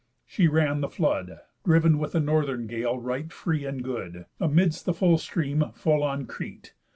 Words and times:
She 0.25 0.47
ran 0.47 0.81
the 0.81 0.89
flood 0.89 1.41
(Driven 1.63 1.99
with 1.99 2.15
a 2.15 2.19
northern 2.19 2.65
gale, 2.65 2.97
right 2.97 3.31
free, 3.31 3.65
and 3.65 3.83
good) 3.83 4.25
Amids 4.39 4.83
the 4.83 4.95
full 4.95 5.19
stream, 5.19 5.65
full 5.75 6.01
on 6.01 6.25
Crete. 6.25 6.73